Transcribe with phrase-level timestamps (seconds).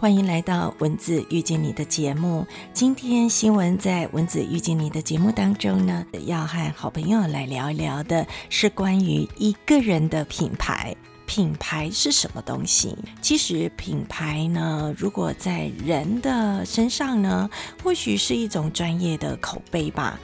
[0.00, 2.46] 欢迎来到文字遇见你的节目。
[2.72, 10.96] 今天新闻在文字遇见你的节目当中呢，要和好朋友来聊一聊的是关于一个人的品牌。
[11.26, 12.96] 品牌是什么东西？
[13.20, 17.50] 其实品牌呢，如果在人的身上呢，
[17.84, 20.18] 或许是一种专业的口碑吧。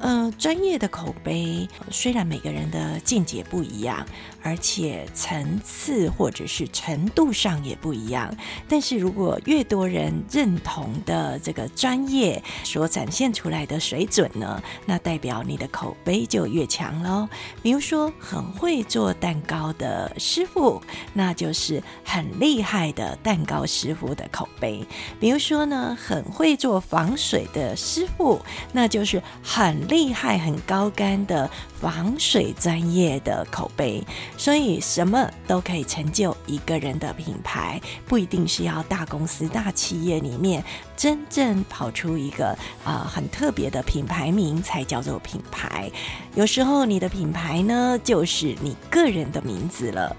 [0.00, 4.06] 呃，专业的口碑虽然每个人的见解不一样，
[4.44, 8.32] 而且层次或者是程度上也不一样，
[8.68, 17.28] 但是如果越多人认同的这个专业所展现出来的水准呢，那代表你的口碑就越强喽。
[17.60, 20.80] 比如说，很会做蛋糕的师傅，
[21.12, 24.86] 那就是很厉害的蛋糕师傅的口碑；
[25.18, 28.40] 比如说呢，很会做防水的师傅，
[28.72, 29.87] 那就是很。
[29.88, 34.04] 厉害、很高干的防水专业的口碑，
[34.36, 40.62] 所以什么都可以成就一个人的品牌，不一定是要大公司、大企业里面。
[40.96, 45.88] 真正跑出一个啊很特别的品牌名才叫做品牌。
[46.34, 50.16] 有时候你的品牌呢，就是你个人的名字了。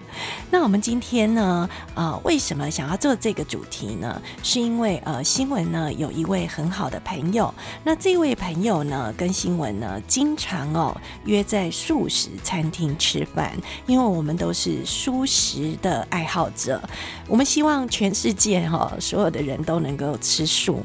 [0.49, 4.21] 那我们今天呢，呃，为什么想要做这个主题呢？
[4.41, 13.51] 是因为呃，新闻呢有一位很好的朋友，那这位朋友呢，跟新我呢经常哦约在素食餐厅吃饭，
[13.85, 16.81] 因为我们都是素食的爱好者，
[17.27, 20.81] 我们希望全世界哈所有的人都能够吃素。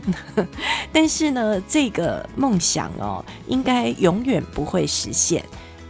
[0.93, 5.45] 但是呢，这个梦想哦，应该永远不会实现。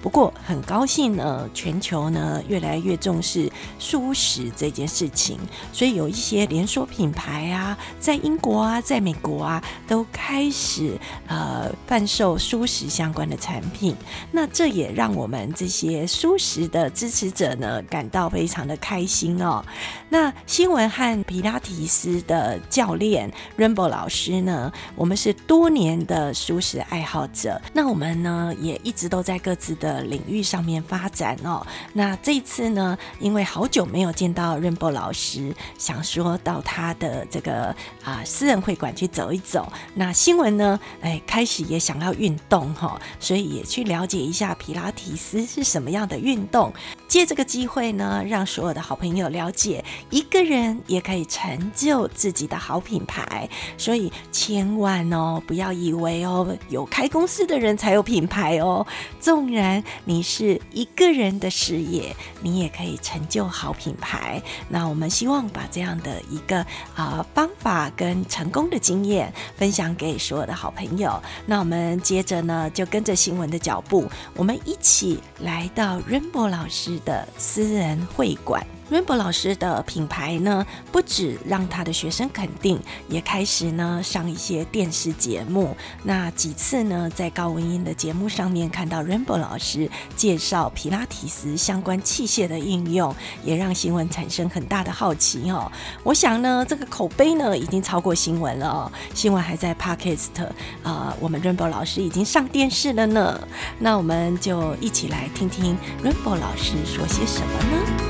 [0.05, 5.38] 不过很高兴呢，全球呢越来越重视素食这件事情，
[5.72, 13.97] 所以有一些连锁品牌啊，在英国啊，在美国啊，都开始呃贩售素食相关的产品。
[14.30, 19.64] 那这也让我们这些素食的支持者呢感到非常的开心哦。
[20.10, 29.94] 那新闻和皮拉提斯的教练 Rainbow 老师呢，我们是多年的素食爱好者，那我们呢也一直都在各自的。
[30.03, 39.72] 领域上面发展哦，那这次呢，因为好久没有见到 Rainbow 老师，想说到他的这个啊私人会馆去走一走。
[39.94, 46.72] 那新闻呢，哎，开始也想要运动哈，所以也去了解一下皮拉提斯是什么样的运动。
[47.14, 53.48] 借这个机会呢，让所有的好朋友了解，一个人也可以成就自己的好品牌。
[53.78, 58.84] 所以千万哦，不要以为哦，有开公司的人才有品牌哦，
[59.20, 59.80] 纵然。
[60.04, 64.42] 你是一个人的事业，你也可以成就好品牌。
[64.69, 66.66] 那我们希望把这样的一个
[66.97, 71.22] 啊方法跟成功的经验分享给所有的好朋友。
[71.47, 78.65] 那我们接着呢，就跟着新闻的脚步，我们一起来到 Rainbow 老师的私人会馆。
[78.91, 82.78] Rainbow 老师的品牌呢，不止让他的学生肯定，
[83.09, 85.75] 也开始呢上一些电视节目。
[86.03, 95.72] 那几次呢，在高文英的节目上面看到 Rainbow 老师介绍皮拉提斯相关器械的应用，也让新闻产生很大的好奇哦。
[96.03, 98.93] 我想呢，这个口碑呢已经超过新闻了哦。
[99.15, 100.47] 新闻还在 Podcast，
[100.83, 103.41] 啊，我们 Rainbow 老师已经上电视了呢。
[103.78, 108.03] 那我们就一起来听听 Rainbow 老师说些什么呢？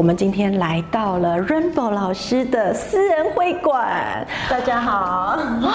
[0.00, 4.26] 我们今天来到了 Rainbow 老师的私人会馆。
[4.48, 5.72] 大家好，哇，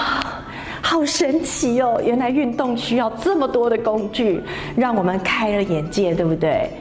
[0.81, 2.01] 好神奇哦！
[2.03, 4.43] 原来运动需要这么多的工具，
[4.75, 6.71] 让我们开了眼界，对不对？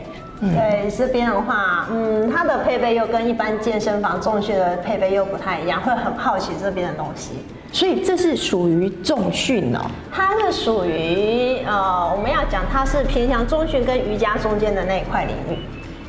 [0.41, 7.33] 对，这边的话，嗯，它的配备又跟一般健身房重训的配备又不太一样，会很好奇这边的东西。
[7.71, 9.81] 所以这是属于重训哦。
[10.11, 15.59] 它是属于呃，我们要讲它是偏向重训跟瑜伽中间的那一块领域。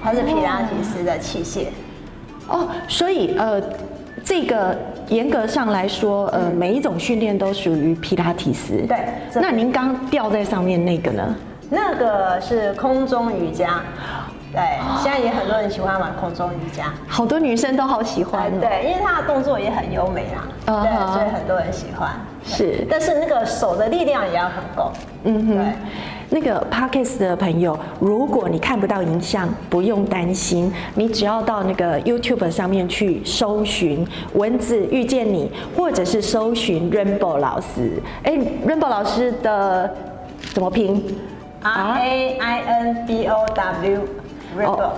[0.06, 1.66] 它是皮拉提斯的器械
[2.48, 3.60] 哦，所以呃，
[4.24, 4.78] 这个
[5.08, 8.86] 严格上来说，呃，每一种训练都属于皮拉提斯。
[8.88, 9.00] 对，
[9.34, 11.36] 那您刚吊在上面那个呢？
[11.72, 13.82] 那个是空中瑜伽。
[14.54, 14.62] 对，
[15.02, 18.52] 现在也很多人喜欢玩空中瑜伽，好多女生都好喜欢。
[18.62, 22.12] 对，因为它的动作也很优美啦，对，所以很多人喜欢。
[22.46, 24.92] 是，但是那个手的力量也要很够。
[25.24, 25.58] 嗯哼。
[25.58, 25.66] 对。
[26.30, 38.02] 那个 Parkes 的朋友，如果你看不到影像，不用担心，你只要到那个 YouTube 上面去搜寻文字遇见你，或者是搜寻 Rainbow 老师。
[38.24, 38.34] 哎
[38.68, 39.94] ，Rainbow 老师的
[40.54, 41.04] 怎么拼
[41.62, 44.02] ？R A I N B O W
[44.58, 44.90] Rainbow。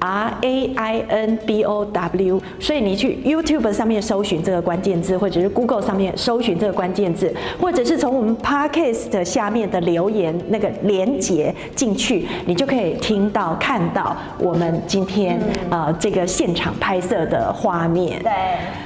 [0.00, 15.40] R A I N B O W，所以你去 YouTube 上面搜寻这个关键字，或者是 Google 上面搜寻这个关键字，或者是从我们 Podcast 下面的留言那个连接进去，你就可以听到看到我们今天
[15.70, 18.22] 呃这个现场拍摄的画面。
[18.22, 18.32] 对，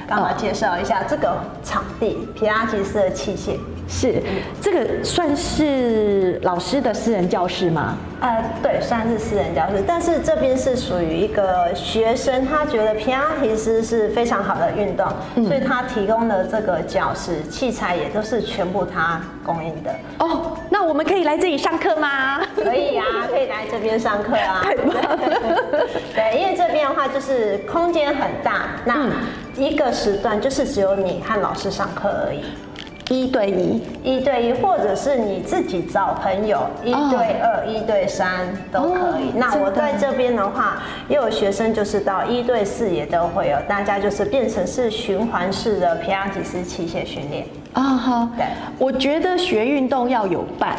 [0.07, 3.51] 刚好介绍一下这个场地，皮拉提斯的器械。
[3.87, 4.21] 是，
[4.61, 7.97] 这个算是老师的私人教室吗？
[8.21, 15.05] 呃，对，算是私人教室，但是这边是属于一个学生，他觉得皮拉提斯是非常好的运动，
[15.45, 19.93] 所以他提供的这个教室器材也都是全部他供应的。
[20.19, 22.39] 哦，那我们可以来这里上课吗？
[22.55, 24.63] 可以啊，可以来这边上课啊。
[26.15, 29.09] 对，因为这边的话就是空间很大，那
[29.57, 32.45] 一个时段就是只有你和老师上课而已。
[33.13, 39.31] 一对一，一对一，或者是你自己找朋友，一对二、一对三都可以。
[39.35, 47.45] 那我在这边的话，也有学生就是到一对四也都会有，大家就是变成是循环式的皮拉提斯器械训练。
[47.73, 48.45] 啊哈，对，
[48.77, 50.75] 我觉得学运动要有伴。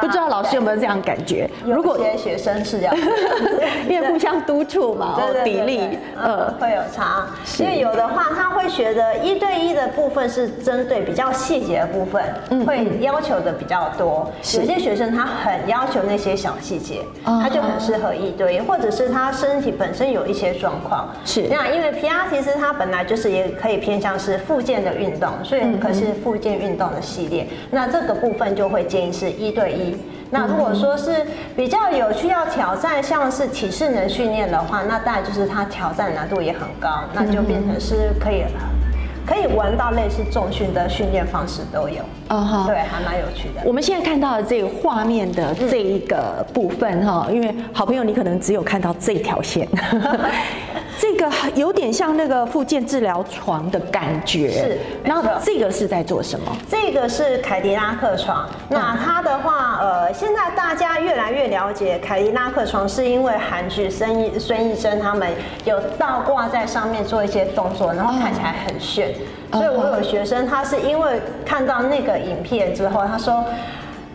[0.00, 1.48] 不知道老师有没有这样感觉？
[1.64, 2.94] 如果些学生是这样，
[3.88, 7.26] 因为互相督促嘛，砥砺，呃，会有差。
[7.58, 12.22] 因为有的话，他会觉得一对一的部分是针对比较细节的部分，
[12.66, 14.30] 会要求的比较多。
[14.54, 21.08] 有些学生他很要求那些小细节，他就很适合一对一，或者是他身体本身有一些状况。
[21.24, 27.46] 是那因为皮拉提斯它本来就是也可以偏向是附件的运动，所以可是附件运动的系列。
[27.70, 29.83] 那这个部分就会建议是一对一。
[30.30, 38.44] 那如果说是比较有趣要挑战，像是体适能训练的话，那当然就是它挑战难度也很高，那就变成是可以
[39.26, 42.02] 可以玩到类似重训的训练方式都有。
[42.28, 43.62] 啊哈，对，还蛮有趣的。
[43.64, 49.68] 我们现在看到的这个画面的这一个部分哈，因为好朋友你可能只有看到这条线。
[50.98, 54.78] 这个有点像那个复健治疗床的感觉，是。
[55.02, 56.56] 然后这个是在做什么？
[56.68, 58.48] 这个是凯迪拉克床。
[58.68, 65.28] 那它的话，呃，现在大家越来越了解凯迪拉克床，是因为韩剧孙艺孙艺珍他们
[65.64, 69.14] 有倒挂在上面做一些动作，然后看起来很炫。
[69.52, 73.44] 所以我有学生，他是因为看到那个影片之后，他说。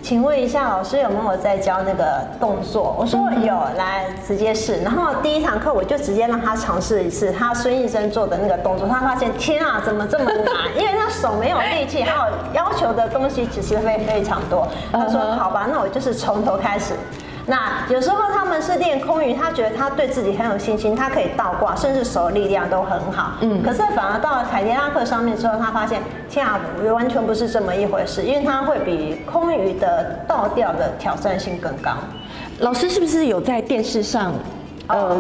[0.02, 2.96] 请问一下，老师有没有在教那个动作？
[2.98, 4.78] 我说有，来直接试。
[4.82, 10.46] 然后第一堂课我就直接让他尝试一次他孙医生做的那个动作，他发现天啊，怎么这么难？
[10.78, 14.68] 因为他手没有力气，还有要求的东西其实会非常多。
[14.92, 16.94] 他说好吧，那我就是从头开始。
[17.46, 23.34] 那有时候他们是练空余，他觉得他对自己很有信心，他可以倒挂，甚至手力量都很好。
[23.42, 23.64] 嗯。
[23.64, 26.60] 可是反而到了凯迪拉克上面之后，他发现天啊，
[26.94, 31.92] 完全不是这么一回事，因为他会比空余的倒吊的挑战性更高。
[32.60, 34.34] 老师是不是有在电视上？
[34.90, 35.16] 呃，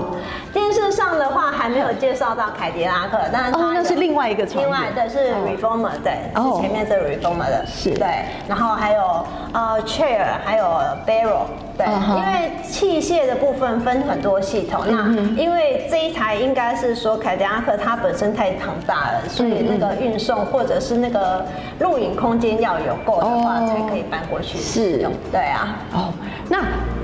[0.51, 7.92] 电视上的话还没有介绍到凯迪拉克，但是哦，那是另外一个另外的是 Reformer，对，是前面是 Reformer 的，是。
[7.92, 10.66] 对，然后还有呃 Chair，还有
[11.06, 11.45] Barrel，
[11.77, 15.07] 对，因为器械的部分分很多系统，那
[15.39, 21.45] 因为这一台应该是说凯迪拉克它本身太庞大了，所以那个运送或者是那个
[21.80, 26.13] 录影空间要有够的话，才可以搬过去使用，对啊，哦，
[26.50, 26.60] 那。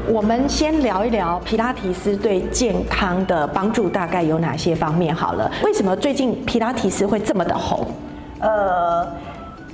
[0.08, 5.52] 我们先聊一聊皮拉提斯对健康的帮助大概有哪些方面好了。
[5.64, 7.86] 为什么最近皮拉提斯会这么的红？
[8.40, 9.08] 呃。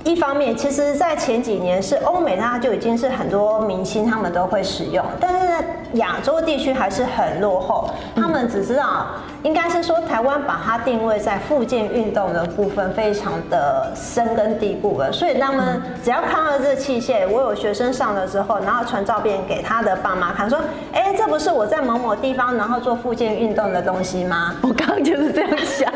[0.04, 7.90] 一方面，其实，在前几年是欧美，它就已经是很多明星他们都会使用，但是亚洲地区还是很落后。
[8.14, 9.06] 他们只知道，
[9.42, 20.58] 应该是说台湾把它定位在附件运动的部分非常的深根蒂固了，所以他们只要看到这器械，我有学生上了之后，然后传照片给他的爸妈看，说
[20.92, 25.92] ：“哎，这不是我在某某地方然后做附件运动的东西吗？”我刚刚就是这样想。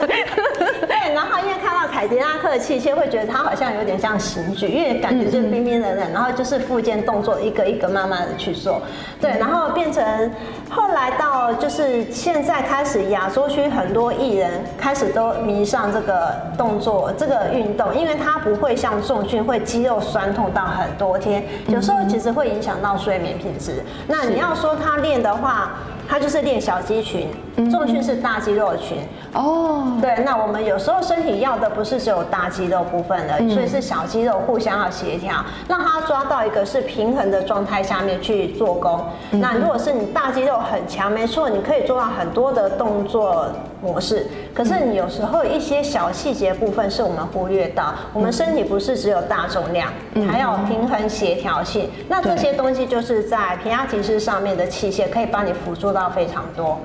[1.96, 3.96] 凯迪拉克的器械，会觉得它好像有点。
[3.98, 8.82] 像刑具，因为感觉就是冰冰冷冷，然后就是附件动作一个一个慢慢的去做，
[9.18, 10.30] 对，然后变成
[10.68, 23.82] 后来到就是现在开始亚洲区很多艺人开始都迷上这个动作这个运动，因为它不会像重训会肌肉酸痛到很多天，有时候其实会影响到睡眠品质。
[24.06, 25.70] 那你要说他练的话。
[26.08, 27.28] 它就是练小肌群，
[27.70, 28.98] 重训是大肌肉群。
[29.34, 39.04] 哦，对，那我们有时候身体要的不是只有大肌肉部分的，所以是小肌肉互相要协调，让它抓到一个是平衡的状态下面去做功。
[39.32, 43.46] 那如果是你大肌肉很强，没错，你可以做到很多的动作。
[43.82, 44.26] 模式。
[44.56, 49.92] 可是你有时候一些小细节部分是我们忽略到，我们身体不是只有大重量，
[50.26, 51.90] 还有平衡协调性。
[52.08, 56.78] 那这些东西就是在平压提斯上面的器械可以帮你辅助到非常多。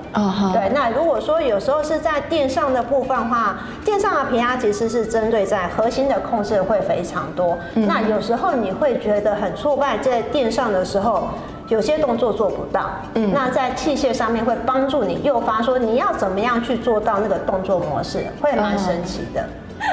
[0.52, 7.56] 对，那如果说有时候是在垫上的部分的话，垫上的平压提斯是针对在核心的控制会非常多。
[7.74, 11.28] 那有时候你会觉得很挫败，在垫上的时候。
[11.68, 19.44] 有些动作做不到，嗯，那在器械上面会帮助你诱发说你要怎么样去做到那个动作模式，会蛮神奇的，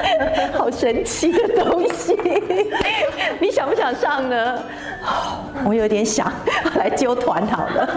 [0.56, 2.16] 好神奇的东西，
[3.40, 4.58] 你想不想上呢？
[5.64, 6.30] 我有点想
[6.76, 7.88] 来揪团好了。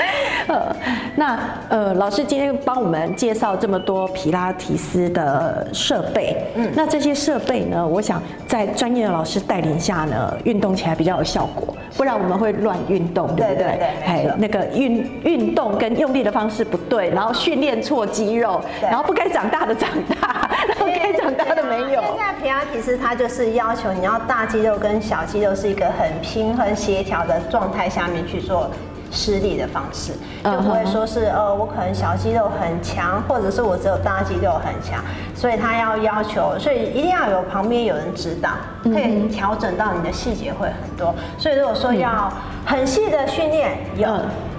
[0.48, 0.74] 呃，
[1.14, 1.38] 那
[1.68, 13.66] 呃，老师今天帮我们介绍这么多皮拉提斯的设备，嗯，那这些设备呢，我想在专业的老师带领下呢，运动起来比较有效果，不然我们会乱运动，对不对？
[14.04, 19.88] 哎，那个运运动跟用力的方式不对，然后训练错肌肉，然后不该长大的长
[20.20, 22.00] 大，然后该长大的没有。
[22.00, 28.70] 现在平安其实它就是要求你要大肌肉跟小肌肉是一个很平衡协调的状态下面去做。
[29.12, 30.12] 施力的方式，
[30.44, 35.02] 就不会说是呃，我可能小肌肉很强，或者是我只有大肌肉很强，
[35.34, 38.50] 所以他要要求，所以一定要有旁边有人指导，
[38.84, 41.12] 可以调整到你的细节会很多。
[41.36, 42.32] 所以如果说要
[42.64, 44.08] 很细的训练，有。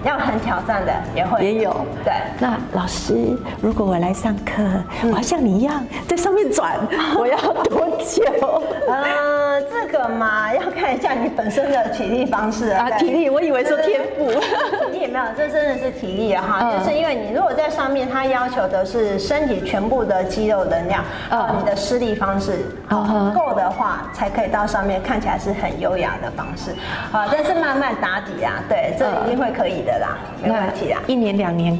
[0.04, 2.14] 要很挑战的也会也有对。
[2.40, 4.64] 那老师，如果我来上课，
[5.04, 6.76] 我要像你一样在上面转，
[7.20, 8.24] 我要多久？
[8.88, 9.04] 呃，
[9.70, 12.90] 这个嘛，要看一下你本身的体力方式啊。
[12.92, 14.32] 体力，我以为说天赋。
[14.92, 16.72] 体力没有，这真的是体力哈。
[16.78, 26.72] 就是因为你如果在上面，它要求的是身体全部的肌肉能量，呃，你的施力方式够的话，才可以到上面看起来是很优雅的方式。
[27.12, 30.00] 啊，但是慢慢打底啊，对，这一定会可以的。
[30.00, 31.78] 啦，没问题啊，一年两年。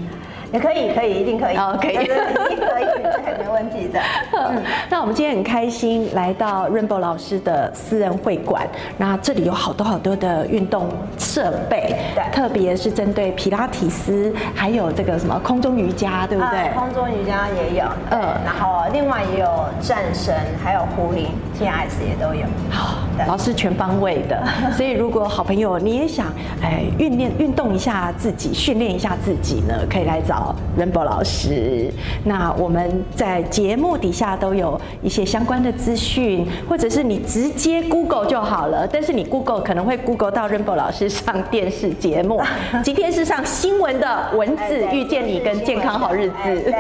[0.52, 1.56] 也可以，可以，一定可以。
[1.56, 2.86] 哦，可以，一定可以，
[3.26, 4.00] 这没问题的。
[4.34, 8.68] 嗯，那我们今天很开心来到 Rainbow 老师的私人会馆，
[8.98, 16.74] 那这里有好多好多的运动设备，对，特别是针对皮拉提斯，还有这个什么空中瑜伽，对不对？
[16.74, 19.48] 空中瑜伽也有，嗯，然后另外也有
[19.82, 21.28] 战神，还有壶铃
[21.58, 22.46] ，TS 也都有。
[22.70, 24.44] 好，老师全方位的，
[24.76, 26.28] 所以如果好朋友你也想
[26.62, 30.41] 哎训练运动一下自己，训练一下自己呢，可以来找。
[30.78, 31.92] Rainbow 老师，
[32.24, 38.88] 那我们在节目底下都有一些相关的资讯，或者是你直接 Google 就好了。
[38.88, 42.42] 但是你 Google 可能会 Google 到 Rainbow 老师上电视节目，
[42.84, 46.74] 今天是上新闻的文字遇见你跟健康好日子。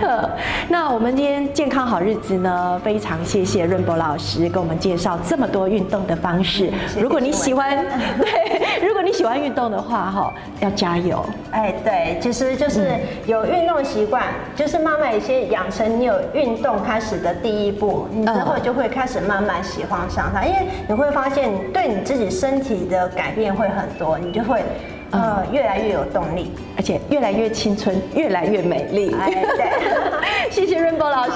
[0.68, 6.70] 那我们今天健康好日子呢，非常谢谢 Rainbow 老师给我们介绍这么多运动的方式。
[6.98, 7.76] 如果你喜欢，
[8.18, 11.24] 对，如果你喜欢运动的话，哈，要加油。
[11.50, 12.18] 哎，对。
[12.30, 12.88] 其实就是
[13.26, 14.22] 有运动习惯，
[14.54, 24.62] 就是慢慢一些养成你有运动开始的第一步，你之后就会开始慢慢喜欢上它，因为你会发现对你自己身体的改变会很多，你就会
[25.10, 29.10] 呃越来越有动力，而且越来越青春，越来越美丽。
[29.10, 29.68] 对，
[30.52, 31.32] 谢谢 Rainbow 老师，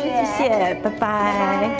[0.00, 1.64] 谢谢，拜拜。
[1.64, 1.77] 以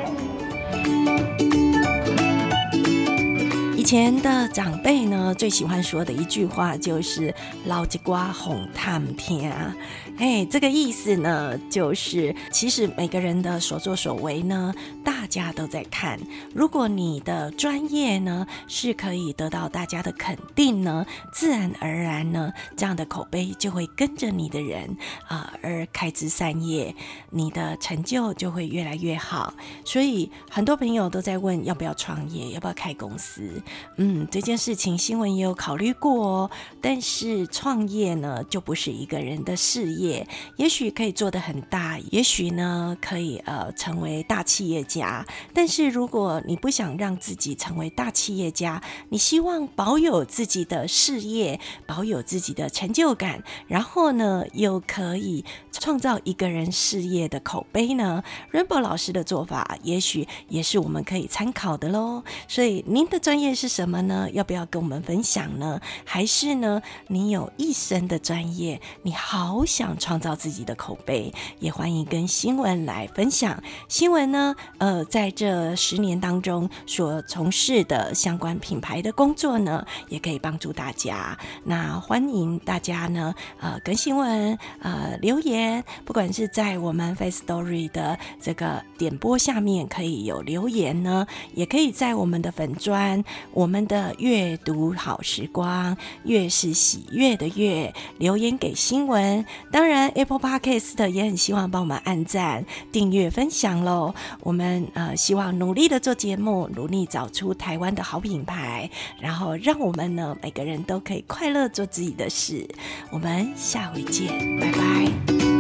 [3.89, 9.75] 前的长辈呢，最喜欢说的一句话就是“老吉瓜红探天”啊。
[10.19, 16.21] 哎，这个意思呢，就是其实每个人的所作所为呢，大家都在看。
[16.55, 26.95] 如果你的专业呢是可以得到大家的肯定呢，自然而然呢，这样的口碑就会跟着你的人啊而开枝散叶，
[27.31, 29.55] 你的成就就会越来越好。
[29.87, 33.51] 所以很多朋友都在问要不要创业，要不要开公司。
[33.97, 36.51] 嗯，这件事情新闻也有考虑过哦。
[36.81, 40.27] 但是创业呢，就不是一个人的事业。
[40.57, 45.27] 也许可以做得很大，也许呢可以呃成为大企业家。
[45.53, 62.25] 但是如果你不想让自己成为大企业家，你希望保有自己的事业，保有自己的成就感，然后呢又可以创造一个人事业的口碑呢？Rainbow 老师的做法，也许也是我们可以参考的喽。
[62.47, 64.31] 所以您的专业是什么呢？
[64.33, 65.81] 要不要跟我们分享呢？
[66.05, 69.99] 还是呢你有一生的专业，你好想。
[69.99, 73.63] 创造自己的口碑，也欢迎跟新闻来分享。
[73.89, 81.37] 新闻呢，呃，在这十年当中所从事的相关品牌的工作呢，也可以帮助大家。
[81.65, 93.23] 那欢迎大家呢，呃，跟新闻呃留言，不管是在我们 Face Story 的这个点播下面可以有留言呢，也可以在我们的粉砖
[93.59, 99.45] 我们的阅读好时光，月是喜悦的月，留言给新闻。
[99.73, 104.15] 当然，Apple Podcast 也很希望帮我们按赞、订阅、分享喽。
[104.45, 108.89] 我们呃希望努力的做节目，努力找出台湾的好品牌，
[109.21, 112.65] 然后让我们呢每个人都可以快乐做自己的事。
[113.11, 114.29] 我们下回见，
[114.61, 115.58] 拜拜。